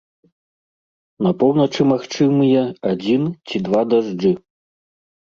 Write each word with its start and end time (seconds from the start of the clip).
На 1.25 1.31
поўначы 1.41 1.81
магчымыя 1.91 2.61
адзін 2.93 3.27
ці 3.47 3.61
два 3.67 3.81
дажджы. 3.91 4.31